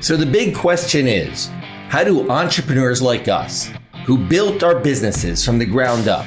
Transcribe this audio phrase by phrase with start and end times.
[0.00, 1.50] So the big question is
[1.88, 3.68] how do entrepreneurs like us,
[4.06, 6.24] who built our businesses from the ground up,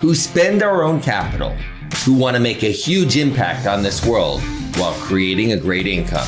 [0.00, 1.50] who spend our own capital,
[2.04, 4.42] who want to make a huge impact on this world
[4.76, 6.26] while creating a great income?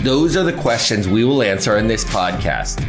[0.00, 2.80] Those are the questions we will answer in this podcast.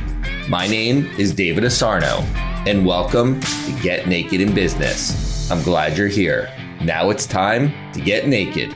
[0.47, 2.21] My name is David Asarno,
[2.65, 5.51] and welcome to Get Naked in Business.
[5.51, 6.49] I'm glad you're here.
[6.81, 8.73] Now it's time to get naked.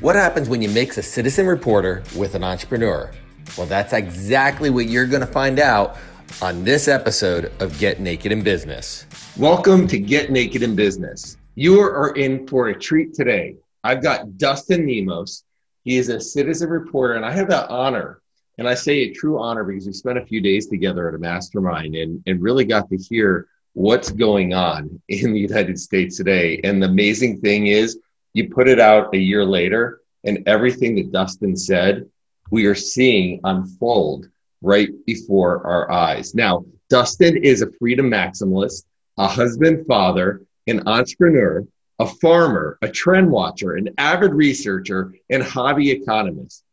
[0.00, 3.10] What happens when you mix a citizen reporter with an entrepreneur?
[3.56, 5.96] Well, that's exactly what you're going to find out
[6.40, 9.06] on this episode of Get Naked in Business.
[9.36, 11.36] Welcome to Get Naked in Business.
[11.56, 13.56] You are in for a treat today.
[13.82, 15.42] I've got Dustin Nemos.
[15.82, 18.22] He is a citizen reporter, and I have that honor.
[18.56, 21.18] And I say a true honor because we spent a few days together at a
[21.18, 26.60] mastermind and, and really got to hear what's going on in the United States today.
[26.62, 27.98] And the amazing thing is,
[28.32, 32.08] you put it out a year later, and everything that Dustin said,
[32.50, 34.28] we are seeing unfold
[34.62, 36.34] right before our eyes.
[36.34, 38.84] Now, Dustin is a freedom maximalist,
[39.18, 41.66] a husband, father, an entrepreneur,
[41.98, 46.64] a farmer, a trend watcher, an avid researcher, and hobby economist.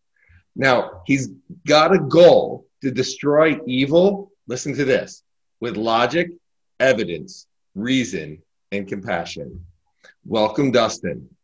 [0.56, 1.30] Now, he's
[1.68, 4.32] got a goal to destroy evil.
[4.48, 5.24] Listen to this
[5.60, 6.32] with logic,
[6.80, 9.66] evidence, reason, and compassion.
[10.26, 11.35] Welcome, Dustin.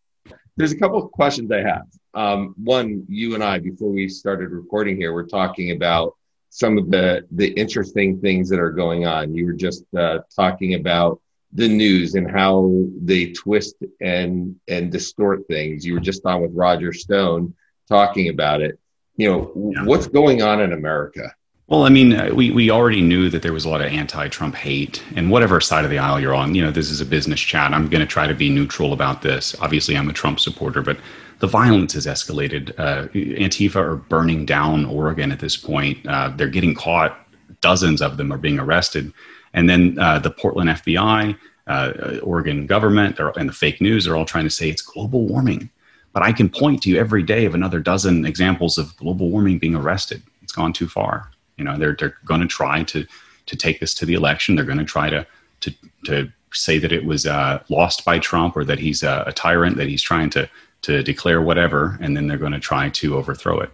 [0.58, 1.88] There's a couple of questions I have.
[2.14, 6.16] Um, one, you and I, before we started recording here, we're talking about
[6.50, 9.34] some of the the interesting things that are going on.
[9.34, 11.22] You were just uh, talking about
[11.54, 15.86] the news and how they twist and and distort things.
[15.86, 17.56] You were just on with Roger Stone
[17.88, 18.78] talking about it.
[19.16, 19.86] You know, yeah.
[19.86, 21.34] what's going on in America?
[21.72, 24.28] Well, I mean, uh, we, we already knew that there was a lot of anti
[24.28, 25.02] Trump hate.
[25.16, 27.72] And whatever side of the aisle you're on, you know, this is a business chat.
[27.74, 29.56] I'm going to try to be neutral about this.
[29.62, 30.98] Obviously, I'm a Trump supporter, but
[31.40, 32.78] the violence has escalated.
[32.78, 36.06] Uh, Antifa are burning down Oregon at this point.
[36.06, 37.18] Uh, they're getting caught.
[37.62, 39.14] Dozens of them are being arrested.
[39.54, 44.26] And then uh, the Portland FBI, uh, Oregon government, and the fake news are all
[44.26, 45.70] trying to say it's global warming.
[46.12, 49.58] But I can point to you every day of another dozen examples of global warming
[49.58, 50.22] being arrested.
[50.44, 51.32] It's gone too far.
[51.58, 53.06] You know, they're they're going to try to
[53.46, 54.56] to take this to the election.
[54.56, 55.26] They're going to try to
[55.62, 55.74] to
[56.06, 59.78] to say that it was uh, lost by Trump or that he's a, a tyrant,
[59.78, 60.50] that he's trying to
[60.84, 63.70] to declare whatever, and then they're going to try to overthrow it.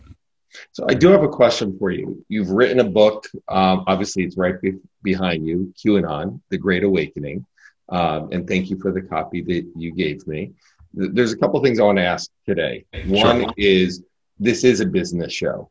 [0.71, 2.25] So I do have a question for you.
[2.27, 3.27] You've written a book.
[3.47, 7.45] Um, obviously, it's right be- behind you, QAnon: The Great Awakening.
[7.89, 10.51] Um, and thank you for the copy that you gave me.
[10.93, 12.85] There's a couple things I want to ask today.
[13.05, 13.53] One sure.
[13.55, 14.03] is
[14.39, 15.69] this is a business show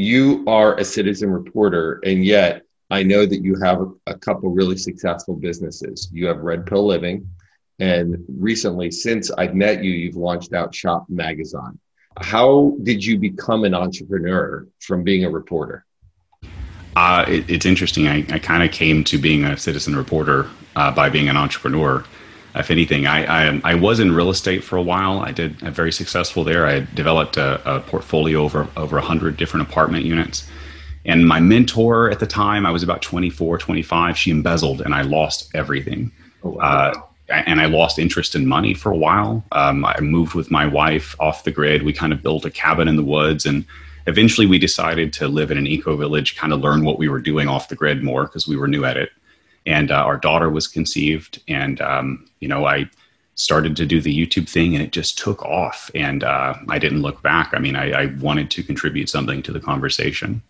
[0.00, 4.76] you are a citizen reporter, and yet I know that you have a, couple really
[4.76, 6.08] successful businesses.
[6.12, 7.28] You have Red Pill Living,
[7.78, 11.78] and recently, since I've met you, you've launched out Shop Magazon.
[12.18, 15.84] How did you become an entrepreneur from being a reporter?
[16.96, 18.08] Uh, it, it's interesting.
[18.08, 22.04] I, I kind of came to being a citizen reporter uh, by being an entrepreneur
[22.54, 23.06] if anything.
[23.06, 25.20] I, I, I was in real estate for a while.
[25.20, 26.66] I did I'm very successful there.
[26.66, 30.48] I developed a, a portfolio over over 100 different apartment units.
[31.04, 35.02] And my mentor at the time, I was about 24, 25, she embezzled and I
[35.02, 36.12] lost everything.
[36.44, 36.92] Oh, wow.
[36.92, 37.00] uh,
[37.30, 39.44] and I lost interest in money for a while.
[39.52, 41.84] Um, I moved with my wife off the grid.
[41.84, 43.64] We kind of built a cabin in the woods and
[44.06, 47.20] eventually we decided to live in an eco village, kind of learn what we were
[47.20, 49.10] doing off the grid more because we were new at it
[49.70, 52.88] and uh, our daughter was conceived and um, you know i
[53.34, 57.02] started to do the youtube thing and it just took off and uh, i didn't
[57.02, 57.52] look back.
[57.54, 60.42] I mean I, I, wanted to contribute something to the conversation.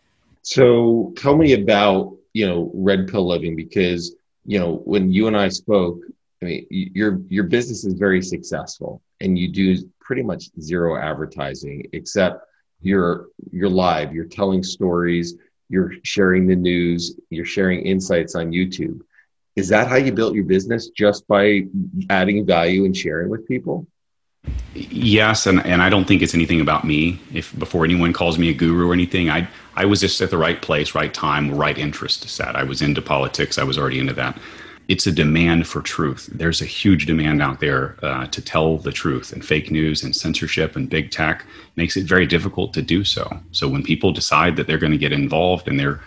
[0.43, 5.37] So tell me about you know red pill living because you know when you and
[5.37, 5.99] i spoke
[6.43, 11.87] i mean your your business is very successful and you do pretty much zero advertising
[11.93, 12.47] except
[12.83, 14.15] you're you're live.
[14.15, 15.35] You're telling stories.
[15.69, 19.01] You're sharing the news, you're sharing insights on YouTube.
[19.61, 21.67] Is that how you built your business just by
[22.09, 23.87] adding value and sharing with people?
[24.75, 27.21] Yes, and, and I don't think it's anything about me.
[27.33, 30.39] If before anyone calls me a guru or anything, I I was just at the
[30.39, 32.57] right place, right time, right interest set.
[32.57, 33.59] I was into politics.
[33.59, 34.39] I was already into that
[34.91, 36.29] it's a demand for truth.
[36.33, 40.17] There's a huge demand out there uh, to tell the truth, and fake news and
[40.17, 41.47] censorship and big tech
[41.77, 43.39] makes it very difficult to do so.
[43.53, 46.01] So when people decide that they're going to get involved and they're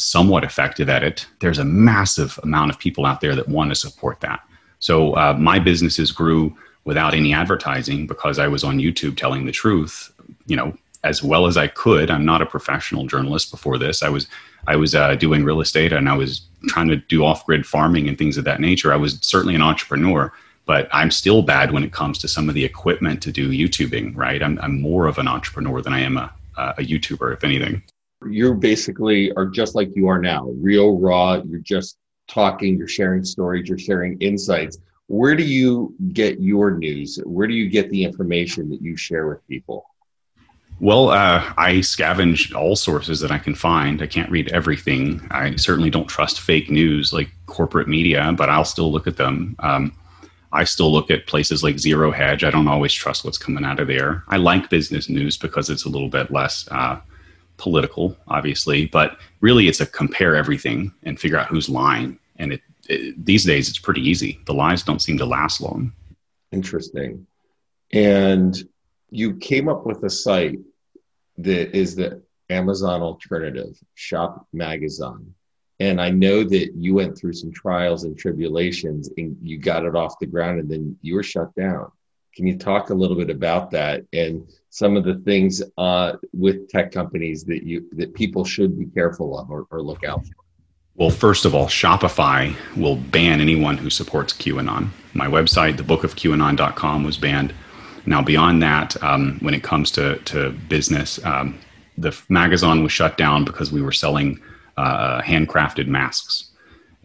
[0.00, 3.74] somewhat effective at it, there's a massive amount of people out there that want to
[3.74, 4.40] support that.
[4.78, 9.52] So uh, my businesses grew without any advertising because I was on YouTube telling the
[9.52, 10.12] truth.
[10.46, 10.74] You know,
[11.04, 12.10] as well as I could.
[12.10, 14.02] I'm not a professional journalist before this.
[14.02, 14.26] I was
[14.66, 18.08] I was uh, doing real estate and I was trying to do off grid farming
[18.08, 18.92] and things of that nature.
[18.92, 20.32] I was certainly an entrepreneur,
[20.66, 24.16] but I'm still bad when it comes to some of the equipment to do YouTubing.
[24.16, 24.42] Right?
[24.42, 27.82] I'm I'm more of an entrepreneur than I am a a YouTuber, if anything.
[28.28, 31.40] You basically are just like you are now, real raw.
[31.42, 31.96] You're just
[32.28, 34.78] talking, you're sharing stories, you're sharing insights.
[35.06, 37.18] Where do you get your news?
[37.24, 39.84] Where do you get the information that you share with people?
[40.78, 44.00] Well, uh, I scavenge all sources that I can find.
[44.00, 45.20] I can't read everything.
[45.30, 49.56] I certainly don't trust fake news like corporate media, but I'll still look at them.
[49.58, 49.92] Um,
[50.52, 52.44] I still look at places like Zero Hedge.
[52.44, 54.24] I don't always trust what's coming out of there.
[54.28, 56.98] I like business news because it's a little bit less uh,
[57.60, 62.18] political, obviously, but really it's a compare everything and figure out who's lying.
[62.36, 64.40] And it, it, these days it's pretty easy.
[64.46, 65.92] The lies don't seem to last long.
[66.50, 67.26] Interesting.
[67.92, 68.56] And
[69.10, 70.58] you came up with a site
[71.38, 75.34] that is the Amazon alternative, Shop Magazon.
[75.78, 79.96] And I know that you went through some trials and tribulations and you got it
[79.96, 81.90] off the ground and then you were shut down.
[82.34, 86.68] Can you talk a little bit about that and some of the things uh, with
[86.68, 90.32] tech companies that you that people should be careful of or, or look out for?
[90.96, 94.88] Well, first of all, Shopify will ban anyone who supports QAnon.
[95.14, 97.54] My website, thebookofqanon.com, was banned.
[98.06, 101.58] Now, beyond that, um, when it comes to, to business, um,
[101.96, 104.40] the Magazon was shut down because we were selling
[104.76, 106.50] uh, handcrafted masks.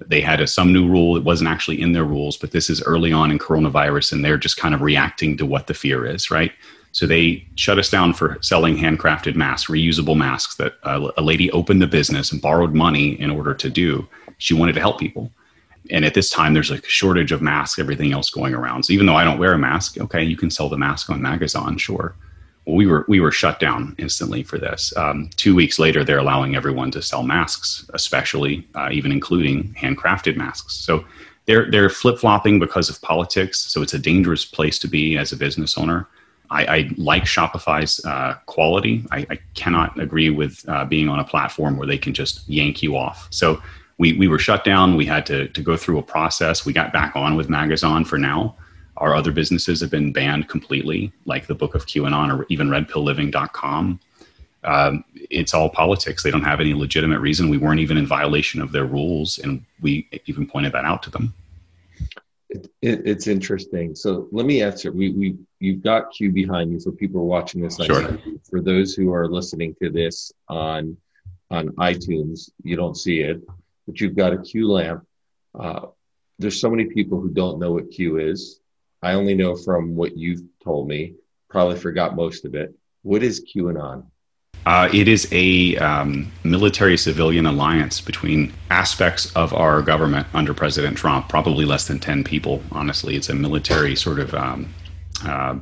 [0.06, 1.16] They had a, some new rule.
[1.16, 4.38] It wasn't actually in their rules, but this is early on in coronavirus, and they're
[4.38, 6.52] just kind of reacting to what the fear is, right?
[6.96, 11.52] So they shut us down for selling handcrafted masks, reusable masks that uh, a lady
[11.52, 14.08] opened the business and borrowed money in order to do.
[14.38, 15.30] She wanted to help people.
[15.92, 18.84] And at this time there's a shortage of masks everything else going around.
[18.84, 21.22] So even though i don't wear a mask okay you can sell the mask on
[21.22, 22.16] magazon sure.
[22.64, 24.96] Well, we were we were shut down instantly for this.
[24.96, 30.38] Um, two weeks later they're allowing everyone to sell masks especially uh, even including handcrafted
[30.38, 30.76] masks.
[30.76, 31.04] So
[31.46, 33.60] they're they're flip-flopping because of politics.
[33.60, 36.08] So it's a dangerous place to be as a business owner
[36.50, 39.06] I, I like Shopify's uh, quality.
[39.12, 42.84] I, I, cannot agree with uh, being on a platform where they can just yank
[42.84, 43.28] you off.
[43.32, 43.62] So
[43.98, 44.96] we, we were shut down.
[44.96, 46.66] We had to, to go through a process.
[46.66, 48.56] We got back on with Magazon for now.
[48.98, 54.00] Our other businesses have been banned completely, like the Book of QAnon or even RedPillLiving.com.
[54.64, 56.24] Um, it's all politics.
[56.24, 57.50] They don't have any legitimate reason.
[57.50, 61.12] We weren't even in violation of their rules, and we even pointed that out to
[61.12, 61.34] them.
[62.56, 63.96] It, it, it's interesting.
[63.96, 64.92] So let me answer.
[64.92, 67.78] We, we you've got Q behind you for people are watching this.
[67.78, 68.18] Sure.
[68.50, 70.98] For those who are listening to this on
[71.52, 73.42] on iTunes, you don't see it
[73.86, 75.06] but you've got a Q lamp.
[75.57, 75.88] Uh,
[76.40, 78.60] there's so many people who don't know what Q is.
[79.01, 81.13] I only know from what you've told me.
[81.50, 82.74] Probably forgot most of it.
[83.04, 84.06] What is QAnon?
[84.66, 90.98] Uh, it is a um, military civilian alliance between aspects of our government under President
[90.98, 93.16] Trump, probably less than 10 people, honestly.
[93.16, 94.74] It's a military sort of um,
[95.24, 95.58] uh,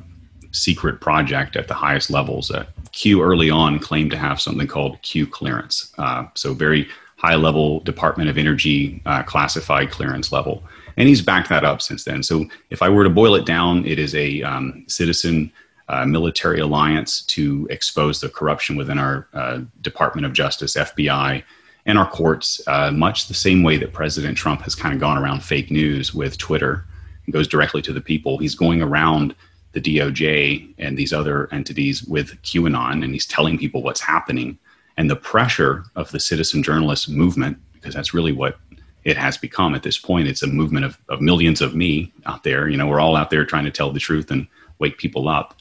[0.52, 2.50] secret project at the highest levels.
[2.50, 5.92] Uh, Q early on claimed to have something called Q clearance.
[5.98, 10.64] Uh, so, very high level Department of Energy uh, classified clearance level.
[10.98, 12.22] And he's backed that up since then.
[12.22, 15.52] So if I were to boil it down, it is a um, citizen
[15.90, 21.44] uh, military alliance to expose the corruption within our uh, Department of Justice, FBI,
[21.86, 25.18] and our courts, uh, much the same way that President Trump has kind of gone
[25.18, 26.86] around fake news with Twitter.
[27.26, 28.38] and goes directly to the people.
[28.38, 29.36] He's going around
[29.74, 34.58] the DOJ and these other entities with QAnon, and he's telling people what's happening
[34.98, 38.60] and the pressure of the citizen journalist movement, because that's really what
[39.04, 40.28] it has become at this point.
[40.28, 42.70] It's a movement of, of millions of me out there.
[42.70, 44.48] You know, we're all out there trying to tell the truth and
[44.80, 45.56] wake people up.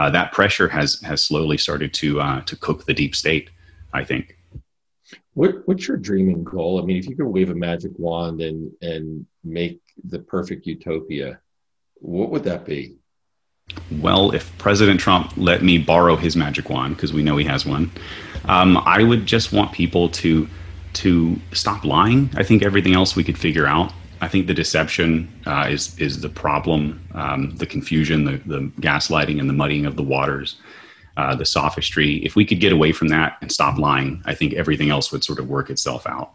[0.00, 3.50] Uh, that pressure has has slowly started to uh, to cook the deep state.
[3.92, 4.38] I think.
[5.34, 6.80] What what's your dreaming goal?
[6.80, 11.38] I mean, if you could wave a magic wand and and make the perfect utopia,
[11.96, 12.96] what would that be?
[14.00, 17.66] Well, if President Trump let me borrow his magic wand, because we know he has
[17.66, 17.90] one,
[18.46, 20.48] um, I would just want people to
[20.94, 22.30] to stop lying.
[22.36, 23.92] I think everything else we could figure out.
[24.20, 29.40] I think the deception uh, is is the problem, um, the confusion, the, the gaslighting,
[29.40, 30.56] and the muddying of the waters,
[31.16, 32.16] uh, the sophistry.
[32.24, 35.24] If we could get away from that and stop lying, I think everything else would
[35.24, 36.32] sort of work itself out.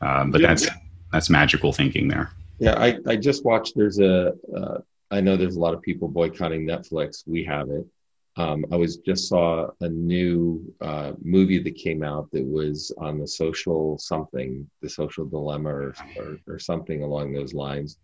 [0.00, 0.48] Um, but yeah.
[0.48, 0.68] that's
[1.12, 2.32] that's magical thinking there.
[2.58, 3.74] Yeah, I, I just watched.
[3.76, 4.32] There's a.
[4.56, 4.78] Uh,
[5.10, 7.24] I know there's a lot of people boycotting Netflix.
[7.26, 7.86] We have it.
[8.36, 13.18] Um, I was just saw a new uh, movie that came out that was on
[13.18, 17.98] the social something, the social dilemma, or, or, or something along those lines,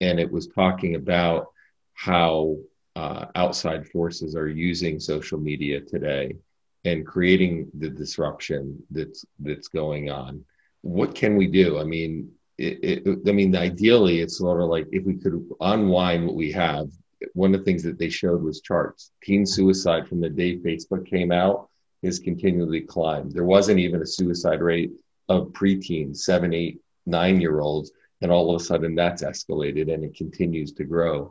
[0.00, 1.48] and it was talking about
[1.94, 2.56] how
[2.94, 6.36] uh, outside forces are using social media today
[6.84, 10.44] and creating the disruption that's that's going on.
[10.82, 11.80] What can we do?
[11.80, 16.26] I mean, it, it, I mean, ideally, it's sort of like if we could unwind
[16.26, 16.90] what we have,
[17.34, 19.10] one of the things that they showed was charts.
[19.22, 21.68] Teen suicide from the day Facebook came out
[22.02, 23.32] has continually climbed.
[23.32, 24.92] There wasn't even a suicide rate
[25.28, 30.04] of preteens, seven, eight, nine year olds, and all of a sudden that's escalated and
[30.04, 31.30] it continues to grow.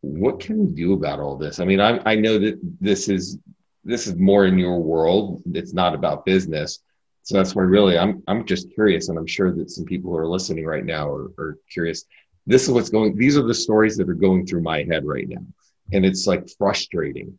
[0.00, 1.60] What can we do about all this?
[1.60, 3.38] I mean, I, I know that this is
[3.84, 5.42] this is more in your world.
[5.54, 6.80] It's not about business.
[7.22, 10.16] So that's why really I'm I'm just curious, and I'm sure that some people who
[10.16, 12.04] are listening right now are, are curious.
[12.46, 13.16] This is what's going.
[13.16, 15.44] These are the stories that are going through my head right now,
[15.92, 17.38] and it's like frustrating.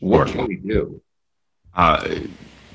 [0.00, 1.00] What can we do?
[1.74, 2.16] Uh,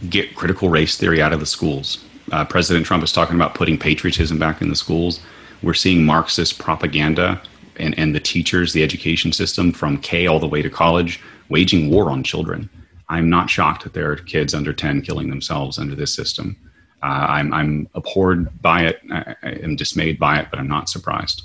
[0.09, 2.05] get critical race theory out of the schools.
[2.31, 5.19] Uh, President Trump is talking about putting patriotism back in the schools.
[5.61, 7.41] We're seeing Marxist propaganda
[7.77, 11.89] and, and the teachers, the education system from K all the way to college, waging
[11.89, 12.69] war on children.
[13.09, 16.57] I'm not shocked that there are kids under 10 killing themselves under this system.
[17.01, 19.01] Uh, I'm, I'm abhorred by it.
[19.11, 21.43] I, I, am dismayed by it, but I'm not surprised.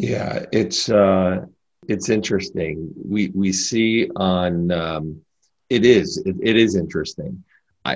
[0.00, 1.44] Yeah, it's uh,
[1.86, 2.90] it's interesting.
[3.04, 5.20] We we see on um,
[5.68, 7.44] it is it, it is interesting.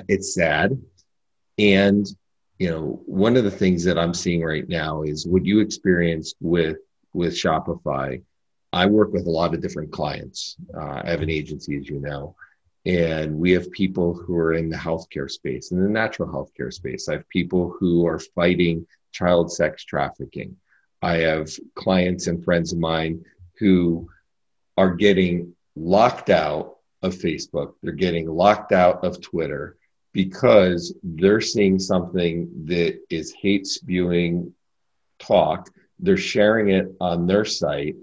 [0.07, 0.79] it's sad,
[1.57, 2.05] and
[2.59, 6.35] you know one of the things that I'm seeing right now is what you experienced
[6.39, 6.77] with
[7.13, 8.21] with Shopify.
[8.71, 10.57] I work with a lot of different clients.
[10.77, 12.35] Uh, I have an agency, as you know,
[12.85, 17.09] and we have people who are in the healthcare space, in the natural healthcare space.
[17.09, 20.55] I have people who are fighting child sex trafficking.
[21.01, 23.25] I have clients and friends of mine
[23.59, 24.09] who
[24.77, 27.73] are getting locked out of Facebook.
[27.81, 29.77] They're getting locked out of Twitter
[30.13, 34.53] because they're seeing something that is hate spewing
[35.19, 35.69] talk.
[35.99, 37.95] They're sharing it on their site,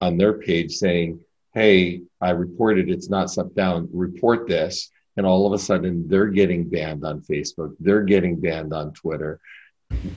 [0.00, 1.20] on their page, saying,
[1.54, 4.90] hey, I reported it's not sent down, report this.
[5.16, 9.40] And all of a sudden they're getting banned on Facebook, they're getting banned on Twitter.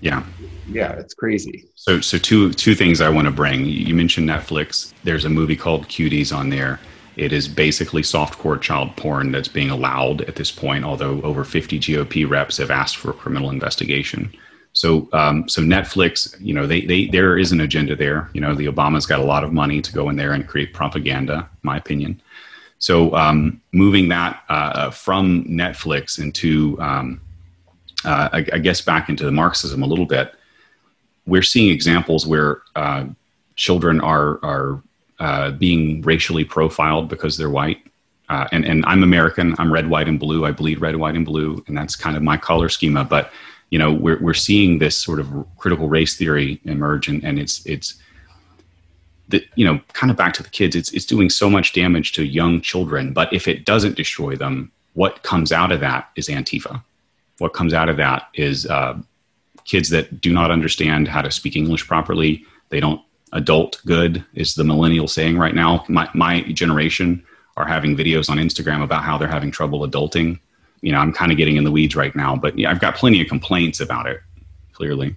[0.01, 0.23] Yeah.
[0.67, 1.67] Yeah, it's crazy.
[1.75, 3.65] So so two two things I want to bring.
[3.65, 4.93] You mentioned Netflix.
[5.03, 6.79] There's a movie called Cuties on there.
[7.15, 11.79] It is basically softcore child porn that's being allowed at this point, although over 50
[11.79, 14.31] GOP reps have asked for a criminal investigation.
[14.71, 18.29] So, um, so Netflix, you know, they, they, there is an agenda there.
[18.33, 20.73] You know, the Obamas got a lot of money to go in there and create
[20.73, 22.21] propaganda, my opinion.
[22.77, 27.19] So, um, moving that uh, from Netflix into, um,
[28.05, 30.33] uh, I, I, guess, back into the Marxism a little bit,
[31.25, 33.05] we're seeing examples where uh,
[33.55, 34.81] children are are
[35.19, 37.79] uh, being racially profiled because they're white.
[38.29, 39.55] Uh, and and I'm American.
[39.57, 40.45] I'm red, white, and blue.
[40.45, 43.03] I bleed red, white, and blue, and that's kind of my color schema.
[43.03, 43.31] But
[43.69, 47.65] you know we're we're seeing this sort of critical race theory emerge, and, and it's
[47.65, 47.95] it's
[49.29, 50.75] the, you know kind of back to the kids.
[50.75, 54.71] It's it's doing so much damage to young children, but if it doesn't destroy them,
[54.93, 56.83] what comes out of that is Antifa.
[57.39, 58.97] What comes out of that is uh,
[59.65, 62.45] kids that do not understand how to speak English properly.
[62.69, 63.01] They don't
[63.33, 65.85] adult good is the millennial saying right now.
[65.87, 67.23] My my generation
[67.57, 70.39] are having videos on Instagram about how they're having trouble adulting
[70.81, 72.95] you know, I'm kind of getting in the weeds right now, but yeah, I've got
[72.95, 74.21] plenty of complaints about it.
[74.73, 75.15] Clearly.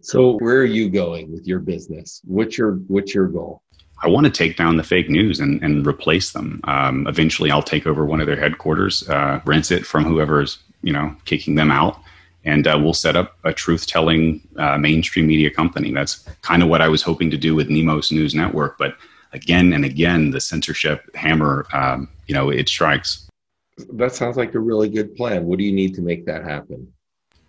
[0.00, 2.20] So, where are you going with your business?
[2.24, 3.62] What's your What's your goal?
[4.00, 6.60] I want to take down the fake news and, and replace them.
[6.64, 10.92] Um, eventually, I'll take over one of their headquarters, uh, rent it from whoever's you
[10.92, 12.00] know kicking them out,
[12.44, 15.92] and uh, we'll set up a truth-telling uh, mainstream media company.
[15.92, 18.96] That's kind of what I was hoping to do with Nemos News Network, but
[19.32, 23.28] again and again, the censorship hammer, um, you know, it strikes
[23.92, 25.44] that sounds like a really good plan.
[25.44, 26.92] What do you need to make that happen?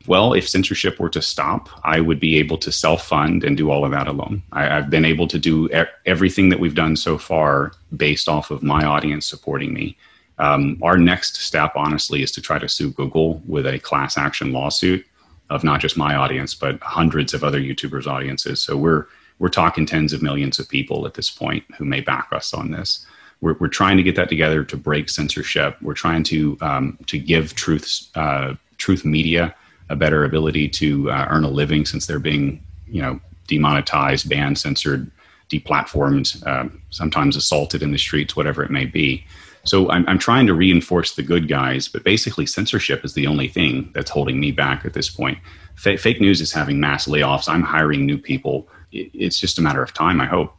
[0.07, 3.69] Well, if censorship were to stop, I would be able to self fund and do
[3.69, 4.41] all of that alone.
[4.51, 8.49] I, have been able to do e- everything that we've done so far based off
[8.49, 9.97] of my audience supporting me.
[10.39, 14.51] Um, our next step, honestly, is to try to sue Google with a class action
[14.51, 15.05] lawsuit
[15.49, 18.61] of not just my audience, but hundreds of other YouTubers' audiences.
[18.61, 19.05] So we're
[19.39, 22.71] we're talking tens of millions of people at this point who may back us on
[22.71, 23.05] this
[23.41, 25.77] we're, we're trying to get that together to break censorship.
[25.81, 29.55] We're trying to um, to give truth uh, truth media
[29.89, 34.57] a better ability to uh, earn a living since they're being you know demonetized, banned,
[34.57, 35.09] censored,
[35.49, 39.25] deplatformed, uh, sometimes assaulted in the streets, whatever it may be.
[39.69, 43.47] So I'm, I'm trying to reinforce the good guys, but basically censorship is the only
[43.47, 45.37] thing that's holding me back at this point.
[45.85, 47.47] F- fake news is having mass layoffs.
[47.47, 48.67] I'm hiring new people.
[48.91, 50.55] It's just a matter of time, I hope.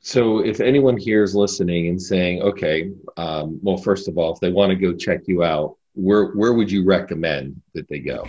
[0.00, 4.40] So, if anyone here is listening and saying, "Okay, um, well, first of all, if
[4.40, 8.26] they want to go check you out, where where would you recommend that they go?"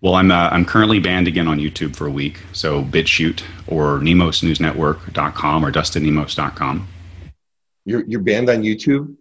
[0.00, 2.38] Well, I'm uh, I'm currently banned again on YouTube for a week.
[2.52, 6.86] So BitChute or NemosNewsNetwork.com or DustinNemos.com.
[7.84, 9.16] You're you're banned on YouTube.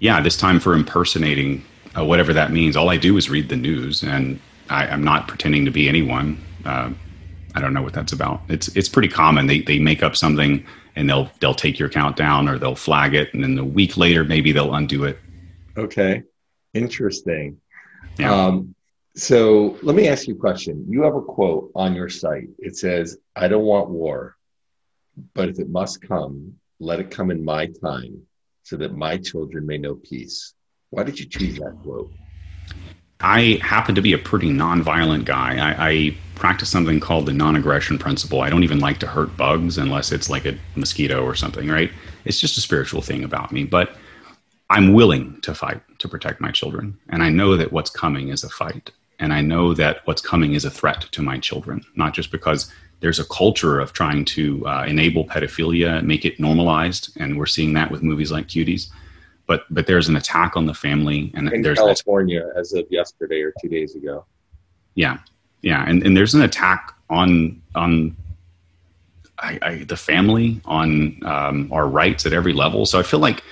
[0.00, 1.64] Yeah, this time for impersonating
[1.96, 2.76] uh, whatever that means.
[2.76, 4.40] All I do is read the news, and
[4.70, 6.42] I, am not pretending to be anyone.
[6.64, 6.90] Uh,
[7.54, 8.42] I don't know what that's about.
[8.48, 9.46] It's it's pretty common.
[9.46, 10.64] They they make up something
[10.94, 13.96] and they'll they'll take your account down or they'll flag it and then a week
[13.96, 15.16] later maybe they'll undo it
[15.76, 16.24] okay
[16.74, 17.58] Interesting.
[18.18, 18.32] Yeah.
[18.32, 18.74] Um,
[19.14, 20.86] so let me ask you a question.
[20.88, 22.48] You have a quote on your site.
[22.58, 24.36] It says, I don't want war,
[25.34, 28.22] but if it must come, let it come in my time
[28.68, 30.52] so that my children may know peace.
[30.90, 32.12] Why did you choose that quote?
[33.20, 35.56] I happen to be a pretty nonviolent guy.
[35.56, 38.42] I, I practice something called the non aggression principle.
[38.42, 41.90] I don't even like to hurt bugs unless it's like a mosquito or something, right?
[42.26, 43.64] It's just a spiritual thing about me.
[43.64, 43.96] But
[44.68, 46.98] I'm willing to fight to protect my children.
[47.08, 48.90] And I know that what's coming is a fight.
[49.18, 52.70] And I know that what's coming is a threat to my children, not just because
[53.00, 57.16] there's a culture of trying to uh, enable pedophilia, make it normalized.
[57.16, 58.88] And we're seeing that with movies like Cuties.
[59.46, 61.30] But, but there's an attack on the family.
[61.34, 64.24] And In there's California, as of yesterday or two days ago.
[64.94, 65.18] Yeah.
[65.62, 65.84] Yeah.
[65.86, 68.16] And, and there's an attack on, on
[69.38, 72.84] I, I, the family, on um, our rights at every level.
[72.84, 73.42] So I feel like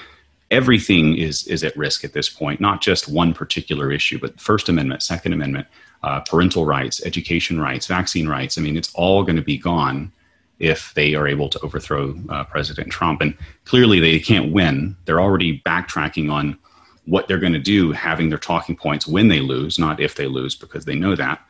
[0.51, 2.61] everything is is at risk at this point.
[2.61, 5.67] Not just one particular issue, but First Amendment, Second Amendment,
[6.03, 8.59] uh, parental rights, education rights, vaccine rights.
[8.59, 10.13] I mean, it's all going to be gone
[10.59, 13.21] if they are able to overthrow uh, President Trump.
[13.21, 14.97] And clearly, they can't win.
[15.05, 16.59] They're already backtracking on
[17.05, 20.27] what they're going to do, having their talking points when they lose, not if they
[20.27, 21.41] lose, because they know that.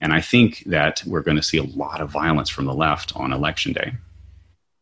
[0.00, 3.14] And I think that we're going to see a lot of violence from the left
[3.16, 3.92] on election day.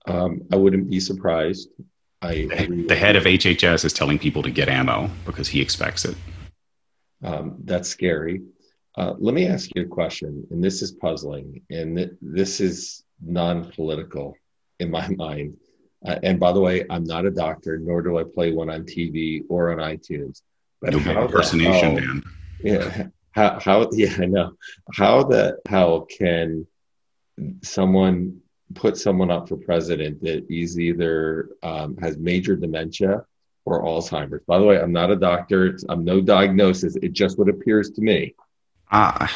[0.06, 1.68] Um, I wouldn't be surprised.
[2.22, 6.04] I the, the head of HHS is telling people to get ammo because he expects
[6.04, 6.16] it.
[7.22, 8.42] Um, that's scary.
[8.96, 13.04] Uh, let me ask you a question, and this is puzzling, and th- this is
[13.20, 14.36] non-political
[14.80, 15.56] in my mind.
[16.06, 18.82] Uh, and by the way, I'm not a doctor, nor do I play one on
[18.84, 20.42] TV or on iTunes.
[20.80, 22.22] But no impersonation, Dan.
[22.62, 23.06] Yeah.
[23.30, 23.88] How, how?
[23.92, 24.52] Yeah, I know.
[24.94, 26.66] How the hell can
[27.62, 28.41] someone
[28.74, 33.24] put someone up for president that is either um, has major dementia
[33.64, 34.42] or Alzheimer's.
[34.44, 35.66] By the way, I'm not a doctor.
[35.66, 36.96] It's, I'm no diagnosis.
[37.02, 38.34] It's just what appears to me.
[38.90, 39.28] Uh,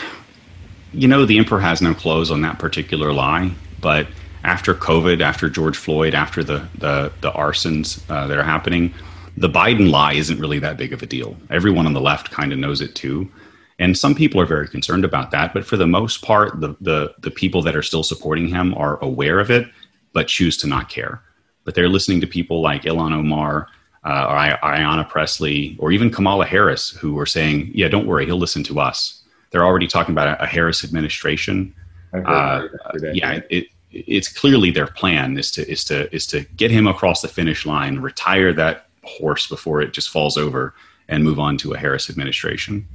[0.92, 3.52] you know, the emperor has no clothes on that particular lie.
[3.80, 4.08] But
[4.44, 8.94] after COVID, after George Floyd, after the the, the arsons uh, that are happening,
[9.36, 11.36] the Biden lie isn't really that big of a deal.
[11.50, 13.30] Everyone on the left kind of knows it too.
[13.78, 17.14] And some people are very concerned about that, but for the most part, the, the,
[17.18, 19.68] the people that are still supporting him are aware of it,
[20.14, 21.22] but choose to not care.
[21.64, 23.68] But they're listening to people like Ilhan Omar,
[24.06, 28.38] uh, or Ayanna Pressley, or even Kamala Harris, who are saying, "Yeah, don't worry, he'll
[28.38, 31.74] listen to us." They're already talking about a, a Harris administration.
[32.14, 32.68] Uh,
[33.12, 37.20] yeah, it, it's clearly their plan is to is to is to get him across
[37.20, 40.74] the finish line, retire that horse before it just falls over,
[41.08, 42.86] and move on to a Harris administration.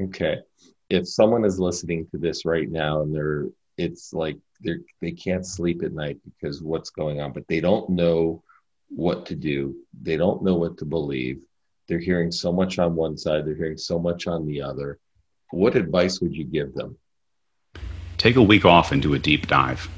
[0.00, 0.38] Okay.
[0.88, 5.46] If someone is listening to this right now and they're, it's like they're, they can't
[5.46, 8.42] sleep at night because what's going on, but they don't know
[8.88, 9.76] what to do.
[10.02, 11.40] They don't know what to believe.
[11.88, 14.98] They're hearing so much on one side, they're hearing so much on the other.
[15.50, 16.98] What advice would you give them?
[18.18, 19.88] Take a week off and do a deep dive.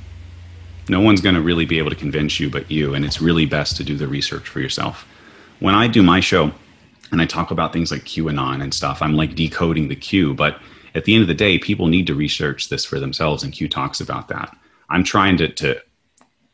[0.89, 3.47] No one's going to really be able to convince you but you, and it's really
[3.47, 5.07] best to do the research for yourself.
[5.61, 6.53] When I do my show,
[7.11, 9.03] and I talk about things like QAnon and stuff.
[9.03, 10.61] I'm like decoding the Q, but
[10.95, 13.69] at the end of the day, people need to research this for themselves, and Q
[13.69, 14.57] talks about that.
[14.91, 15.81] I'm trying to, to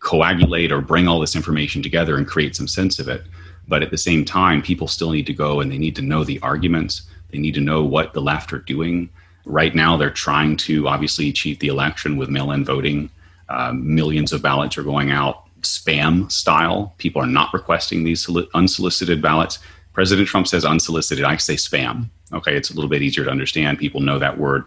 [0.00, 3.22] coagulate or bring all this information together and create some sense of it.
[3.66, 6.24] But at the same time, people still need to go and they need to know
[6.24, 7.02] the arguments.
[7.30, 9.08] They need to know what the left are doing.
[9.46, 13.10] Right now, they're trying to obviously cheat the election with mail in voting.
[13.48, 16.94] Uh, millions of ballots are going out spam style.
[16.98, 19.58] People are not requesting these unsolicited ballots.
[19.94, 21.24] President Trump says unsolicited.
[21.24, 22.10] I say spam.
[22.32, 23.78] Okay, it's a little bit easier to understand.
[23.78, 24.64] People know that word,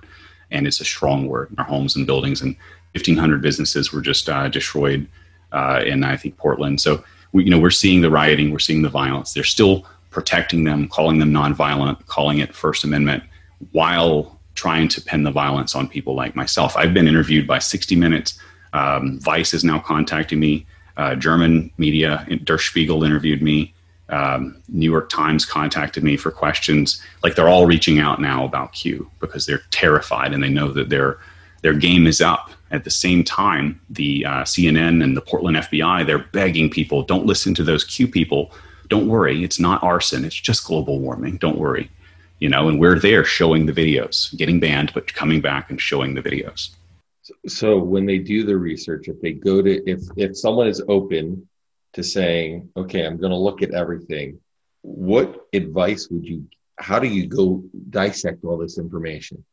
[0.50, 2.42] and it's a strong word in our homes and buildings.
[2.42, 2.56] And
[2.94, 5.08] 1,500 businesses were just uh, destroyed
[5.52, 6.82] uh, in, I think, Portland.
[6.82, 9.34] So, we, you know, we're seeing the rioting, we're seeing the violence.
[9.34, 13.24] They're still protecting them, calling them nonviolent, calling it First Amendment,
[13.74, 16.76] while trying to pin the violence on people like myself.
[16.78, 18.40] I've been interviewed by 60 Minutes.
[18.74, 20.66] Um, Vice is now contacting me.
[20.96, 23.74] Uh, German media, Der Spiegel interviewed me
[24.10, 27.02] um, New York Times contacted me for questions.
[27.24, 30.90] Like they're all reaching out now about Q because they're terrified and they know that
[30.90, 31.20] their
[31.62, 32.52] their game is up.
[32.70, 37.26] At the same time, the uh, CNN and the Portland FBI they're begging people don't
[37.26, 38.52] listen to those Q people.
[38.90, 40.24] Don't worry, it's not arson.
[40.24, 41.38] It's just global warming.
[41.38, 41.90] Don't worry,
[42.40, 42.70] you know.
[42.70, 46.70] And we're there showing the videos, getting banned, but coming back and showing the videos.
[47.48, 51.46] So when they do the research, if they go to if if someone is open
[51.94, 54.40] to saying, okay, I'm going to look at everything,
[54.82, 56.48] what advice would you,
[56.78, 59.44] how do you go dissect all this information?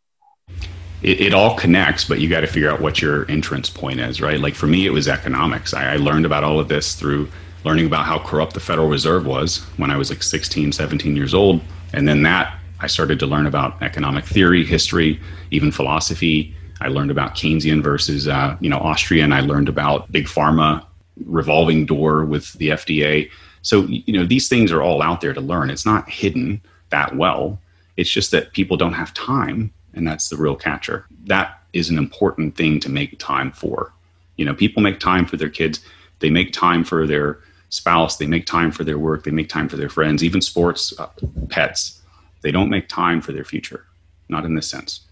[1.03, 4.21] It, it all connects, but you got to figure out what your entrance point is,
[4.21, 4.41] right?
[4.41, 5.75] Like for me, it was economics.
[5.75, 7.29] I, I learned about all of this through
[7.65, 11.35] learning about how corrupt the Federal Reserve was when I was like 16, 17 years
[11.35, 11.63] old.
[11.93, 15.21] And then that I started to learn about economic theory, history,
[15.51, 16.55] even philosophy.
[16.81, 19.33] I learned about Keynesian versus, uh, you know, Austrian.
[19.33, 20.85] I learned about big pharma,
[21.25, 23.31] revolving door with the FDA.
[23.63, 25.71] So, you know, these things are all out there to learn.
[25.71, 27.59] It's not hidden that well.
[27.97, 31.07] It's just that people don't have time, and that's the real catcher.
[31.25, 33.93] That is an important thing to make time for.
[34.37, 35.81] You know, people make time for their kids,
[36.19, 39.69] they make time for their spouse, they make time for their work, they make time
[39.69, 41.09] for their friends, even sports, uh,
[41.49, 42.01] pets.
[42.43, 43.87] They don't make time for their future,
[44.29, 45.04] not in this sense.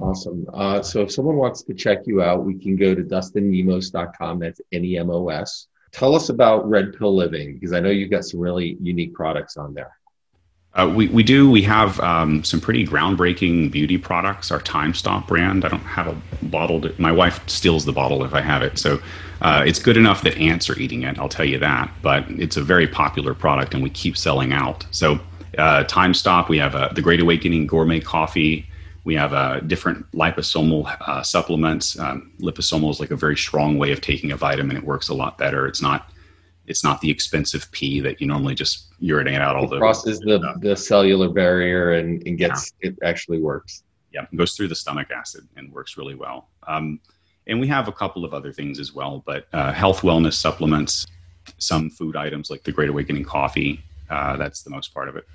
[0.00, 0.46] Awesome.
[0.52, 4.38] Uh, so if someone wants to check you out, we can go to dustinnemos.com.
[4.38, 5.66] That's N E M O S.
[5.92, 9.56] Tell us about Red Pill Living because I know you've got some really unique products
[9.56, 9.98] on there.
[10.74, 11.50] Uh, we, we do.
[11.50, 14.50] We have um, some pretty groundbreaking beauty products.
[14.50, 15.64] Our Time Stop brand.
[15.64, 16.80] I don't have a bottle.
[16.82, 18.78] To, my wife steals the bottle if I have it.
[18.78, 19.00] So
[19.40, 21.18] uh, it's good enough that ants are eating it.
[21.18, 21.90] I'll tell you that.
[22.02, 24.86] But it's a very popular product, and we keep selling out.
[24.90, 25.18] So
[25.56, 26.48] uh, Time Stop.
[26.48, 28.68] We have uh, the Great Awakening Gourmet Coffee.
[29.08, 31.98] We have uh, different liposomal uh, supplements.
[31.98, 34.76] Um, liposomal is like a very strong way of taking a vitamin.
[34.76, 35.66] It works a lot better.
[35.66, 36.10] It's not
[36.66, 40.18] it's not the expensive pee that you normally just urinate out all it the crosses
[40.18, 42.90] the, the cellular barrier and, and gets yeah.
[42.90, 43.82] it actually works.
[44.12, 46.50] Yeah, it goes through the stomach acid and works really well.
[46.66, 47.00] Um,
[47.46, 51.06] and we have a couple of other things as well, but uh, health wellness supplements,
[51.56, 53.82] some food items like the Great Awakening coffee.
[54.10, 55.26] Uh, that's the most part of it.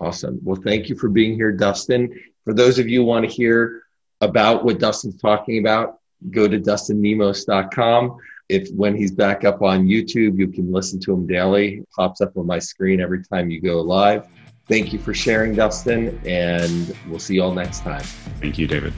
[0.00, 0.40] Awesome.
[0.42, 2.18] Well, thank you for being here, Dustin.
[2.44, 3.82] For those of you who want to hear
[4.20, 5.98] about what Dustin's talking about,
[6.30, 8.18] go to dustinnemos.com
[8.52, 11.78] if when he's back up on YouTube, you can listen to him daily.
[11.78, 14.26] It pops up on my screen every time you go live.
[14.68, 18.02] Thank you for sharing, Dustin, and we'll see you all next time.
[18.40, 18.92] Thank you, David.